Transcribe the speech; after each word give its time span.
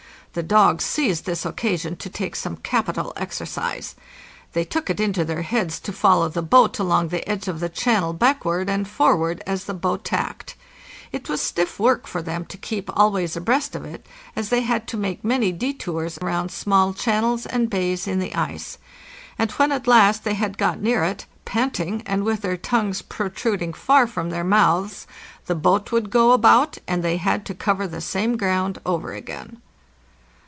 The 0.33 0.41
dogs 0.43 0.85
seized 0.85 1.25
this 1.25 1.43
occa 1.43 1.77
sion 1.77 1.97
to 1.97 2.07
take 2.09 2.37
some 2.37 2.55
capital 2.55 3.11
exercise. 3.17 3.95
They 4.53 4.63
took 4.63 4.89
it 4.89 5.01
into 5.01 5.25
their 5.25 5.41
heads 5.41 5.77
to 5.81 5.91
follow 5.91 6.29
the 6.29 6.41
boat 6.41 6.79
along 6.79 7.09
the 7.09 7.27
edge 7.27 7.49
of 7.49 7.59
the 7.59 7.67
channel 7.67 8.13
back 8.13 8.45
ward 8.45 8.69
and 8.69 8.87
forward 8.87 9.43
as 9.45 9.65
the 9.65 9.73
boat 9.73 10.05
tacked; 10.05 10.55
it 11.11 11.27
was 11.27 11.41
stiff 11.41 11.81
work 11.81 12.07
for 12.07 12.21
them 12.21 12.45
to 12.45 12.55
keep 12.55 12.89
always 12.97 13.35
abreast 13.35 13.75
of 13.75 13.83
it, 13.83 14.05
as 14.33 14.47
they 14.47 14.61
had 14.61 14.87
to 14.87 14.95
make 14.95 15.21
many 15.25 15.51
detours 15.51 16.17
round 16.21 16.49
small 16.49 16.93
channels 16.93 17.45
and 17.45 17.69
bays 17.69 18.07
in 18.07 18.19
the 18.19 18.33
ice, 18.33 18.77
and 19.37 19.51
when 19.51 19.73
at 19.73 19.85
last 19.85 20.23
they 20.23 20.35
had 20.35 20.57
got 20.57 20.79
near 20.81 21.03
it, 21.03 21.25
panting, 21.43 22.03
and 22.05 22.23
with 22.23 22.39
their 22.39 22.55
tongues 22.55 23.01
protruding 23.01 23.73
far 23.73 24.07
from 24.07 24.29
their 24.29 24.45
mouths, 24.45 25.05
the 25.47 25.55
boat 25.55 25.91
would 25.91 26.09
go 26.09 26.31
about, 26.31 26.77
and 26.87 27.03
they 27.03 27.17
had 27.17 27.45
to 27.45 27.53
cover 27.53 27.85
the 27.85 27.99
same 27.99 28.37
ground 28.37 28.79
over 28.85 29.11
again. 29.11 29.59